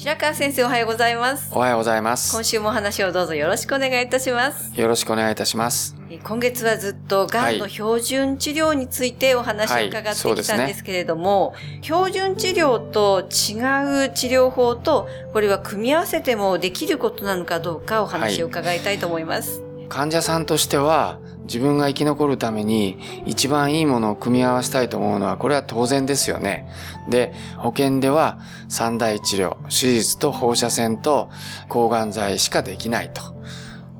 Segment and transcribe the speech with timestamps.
[0.00, 1.50] 白川先生おはようございます。
[1.54, 2.32] おはようございます。
[2.32, 4.72] 今週もお話をどうぞよろしくお願いいたします。
[4.80, 5.94] よろしくお願いいたします。
[6.24, 21.18] 今月はずっとがんの標準治療についてお話を伺ってきたんですけれども、はいね、標準治療と違う治療法とこれは組み合わせてもできることなのかどうかお話を伺いたいと思います、はい、患者さんとしては
[21.50, 26.70] 自分が生き残るために一番いいものを組み合わせたいと思うのはこれは当然ですよね。
[27.08, 31.28] で、保険では三大治療、手術と放射線と
[31.68, 33.34] 抗がん剤しかできないと。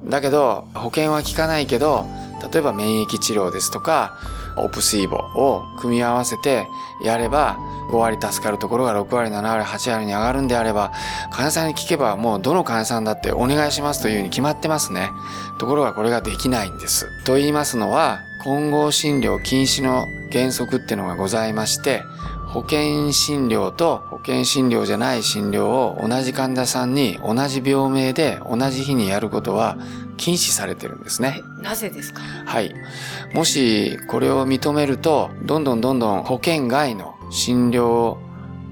[0.04, 2.06] だけど保険は効かないけど
[2.52, 4.16] 例えば免疫治療ですとか
[4.56, 6.66] オプシーボを組み合わせて
[7.02, 7.58] やれば
[7.90, 10.92] 5割助かるところが6割7割8割に上がるんであれば
[11.30, 15.10] 患者さんに聞けばもうどの患者さんだってお願いしますというふうに決まってますね。
[15.58, 17.06] ところがこれができないんです。
[17.24, 22.02] と言いますのは混合診療禁止の原則っていうのがございまして
[22.48, 29.78] 保険診療と保険診療じゃない診療を同じ患者さんに同じ病名で同じ日にやることは
[30.16, 31.42] 禁止されてるんですね。
[31.62, 32.20] なぜですか？
[32.20, 32.74] はい。
[33.32, 38.18] もしこれを認めると、どんどんどんどん保険外の診療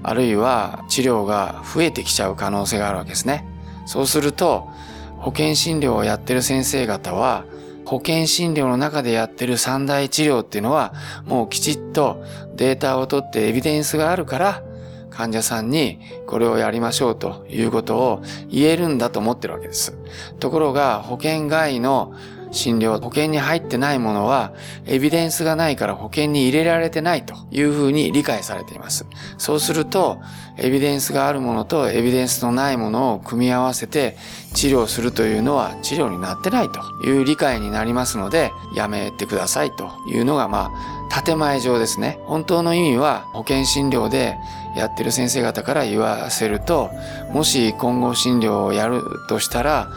[0.03, 3.47] あるいは治療が増えてきちゃう可能性があるわけですね。
[3.85, 4.69] そうすると、
[5.17, 7.45] 保険診療をやってる先生方は、
[7.89, 10.93] 保険診療の中でやってる三大治療っていうのは、
[11.25, 12.23] もうきちっと
[12.55, 14.63] データを取ってエビデンスがあるから、
[15.09, 19.97] 患者さんにこれをやりましょうということを言えるんだと思ってるわけです。
[20.39, 22.13] ところが保険外の
[22.51, 24.51] 診療、保険に入ってないものは、
[24.85, 29.05] エビデンスがないから保険に入れられてないというふうに理解されています。
[29.37, 30.19] そうすると、
[30.57, 34.17] エビデンスがあるものとエビデンスのないものを組み合わせて
[34.53, 42.19] 治療するというのは治療になってないという理解になりますので、やめてくださいというのが、まあ、建前上ですね。
[42.25, 44.37] 本当の意味は保険診療で
[44.75, 46.91] やってる先生方から言わせると、
[47.31, 49.89] もし混合診療をやるとしたら、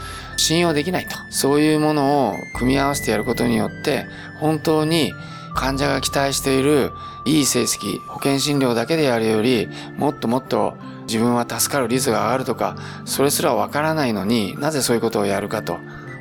[0.43, 1.17] 信用できないと。
[1.31, 4.07] そういうものを組み合わせてやることによって、
[4.41, 5.13] 本当に
[5.55, 6.91] 患者が期待している
[7.25, 10.75] いい成績、保険診療だけでやるより、もっともっと
[11.07, 15.79] 自分は助かる率が上がるとか、それすらわからないのになぜそういうことをやるかと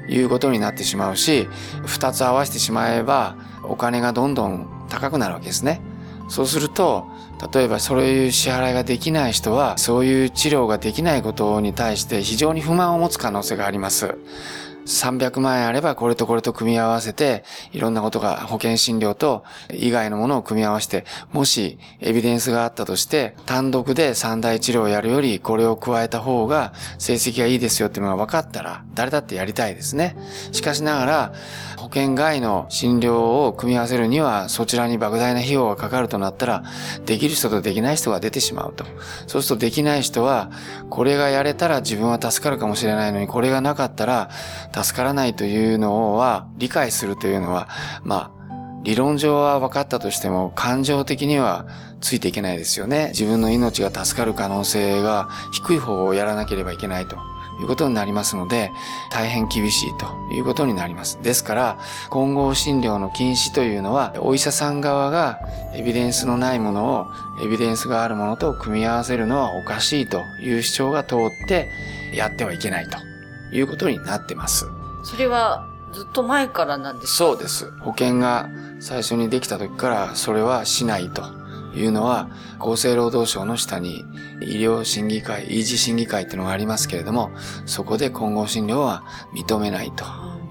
[0.07, 1.47] いうことになってしまうし、
[1.85, 5.81] 二つ合わせてしまえば、お金がどんどん高くなるわけですね。
[6.31, 7.07] そうすると、
[7.53, 14.17] 例えばそういう支払いができない人は、そういう治療ができないことに対して非常に不満を持つ可能性があります。
[14.91, 19.43] 300万円あればこれとこれと組み合わせて、いろんなことが保険診療と
[19.73, 30.15] 以外のものを組み合わせて、もしエビデンスがあったとして、単独で三大治療をやるよりこれを加えた方が成績がいいですよっていうのが分かったら、誰だってやりたいですね。
[30.51, 31.33] しかしながら、
[31.77, 36.63] 保険外の診療を組み合わせるには、そちらに莫大な費用がかかるとなったら、
[37.05, 38.85] できる人とできない人が出てしまうと。
[39.27, 40.51] そうするとできない人は、
[40.89, 44.29] これがやれたら自分は助かるかもしれないのに、これがなかったら
[44.83, 47.67] 助からないというのは、理解するというのは、
[48.03, 48.41] まあ、
[48.83, 51.67] 理論上は分かったとしても、感情的には
[52.01, 53.09] ついていけないですよね。
[53.09, 57.17] 自分の命が助かる可能性が低い方をやらなければいけないと。
[57.61, 58.71] いうことになりますので、
[59.11, 61.19] 大変厳しいということになります。
[61.21, 65.39] ですから、混合診療の禁止というのは、お医者さん側が
[65.75, 67.07] エビデンスのないものを
[67.43, 71.69] エビデンスがあるものと組み合わせるのはおかしいという主張が通って
[72.13, 73.10] やってはいけないと
[73.51, 74.67] いうことになってます。
[75.03, 77.13] それはずっと前からなんですか？
[77.13, 77.71] そうです。
[77.79, 78.49] 保険が
[78.79, 81.23] 最初にできた時からそれはしないと
[81.75, 84.05] いうのは厚生労働省の下に
[84.41, 87.31] 医療審議会、維持審議会っていうのがありますけれども、
[87.65, 89.03] そこで混合診療は
[89.33, 90.05] 認めないと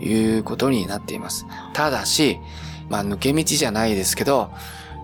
[0.04, 1.46] いうことになっています。
[1.72, 2.38] ただし、
[2.88, 4.50] まあ抜け道じゃないですけど、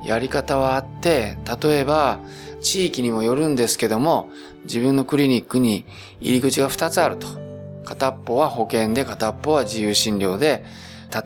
[0.05, 2.21] やり方はあって、例えば
[2.61, 4.31] 地域にもよるんですけども、
[4.65, 5.85] 自分のクリニックに
[6.21, 7.46] 入り口が2つあると。
[7.87, 10.67] 片っぽは保険で片っぽは自由診療で、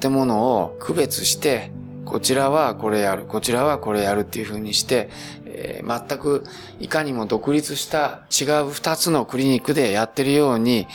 [0.00, 1.72] 建物を区別して
[2.04, 5.10] こちらはこれやる、こちらはこれやるっていう風にして
[5.62, 6.44] えー、全く
[6.78, 10.86] いかにも独立した違う二つのクリニックでやってるように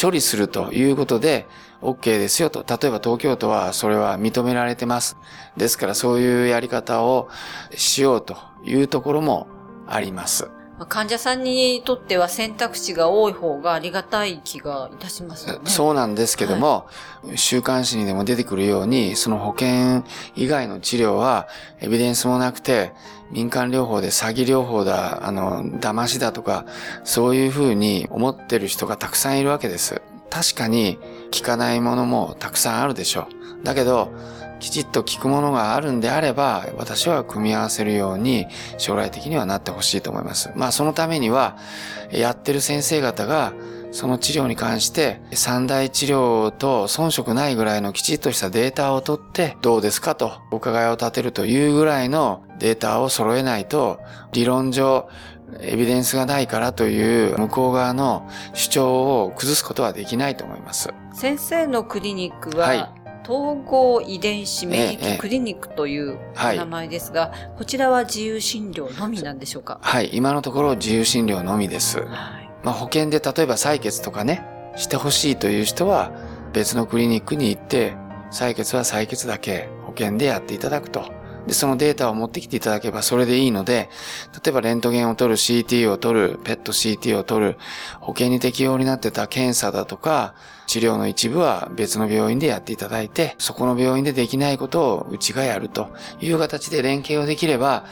[0.00, 1.46] 処理するということで
[1.82, 2.64] OK ですよと。
[2.66, 5.16] 例えば東京都はそれは認められてます。
[5.56, 7.28] ですからそういうやり方を
[7.74, 9.48] しようというところも
[9.86, 10.48] あります。
[10.84, 15.70] 患者さんにとっては選択肢が多い方がありがたい気がいたしますよね。
[15.70, 16.86] そうなんですけども、
[17.24, 21.48] はい、週刊誌にでも出てくるように、その保険以外の治療は
[21.80, 22.92] エビデンスもなくて、
[23.30, 26.66] 民間療法で詐欺療法だ、あの、騙しだとか、
[27.04, 30.02] そういうふうに思ってる人がたくさんいるわけです。
[30.30, 30.98] 確かに
[31.32, 33.28] 効かないものもたくさんあるでしょ
[33.62, 33.64] う。
[33.64, 34.10] だけど、
[34.58, 38.46] きちっと聞くものがあるんであれば、私は組み合わせるように
[38.78, 40.50] 将来的にはなってほしいと思います。
[40.56, 41.56] まあそのためには、
[42.10, 43.52] やってる先生方が、
[43.92, 54.00] その治療に関して三大治療と遜色ないぐらいのきちっとしたデータを取ってどうですかとお伺いを立てるというぐらいのデータを揃えないと
[54.32, 55.08] 理論上
[55.60, 60.90] エビデンスがないからという向こう側の主張を崩すことはできないと思います。
[61.14, 62.95] 先生のクリニックは、はい
[63.28, 69.80] 統合遺伝子免疫クリニックという名前ですが、ええはい、こちらは自由診療のみなんでしょうか？
[69.82, 71.98] はい、今のところ自由診療のみです。
[71.98, 72.08] はい、
[72.62, 74.46] まあ、保険で例えば採血とかね、
[74.76, 76.12] してほしいという人は
[76.52, 77.96] 別のクリニックに行って、
[78.30, 81.15] 採血は採血だけ保険でやっていただくと。
[81.46, 83.88] で、そのデータを持ってきていただければそれでいいので、
[84.44, 87.58] 例えばレントゲンを取る、CT を取る、ペット CT を取る、
[88.00, 90.34] 保険に適用になってた検査だとか、
[90.66, 95.88] 治療の一部は別の病院でやっていただいて、そこの病院でできないことをうちがやると
[96.20, 97.84] いう形で連携をできれば、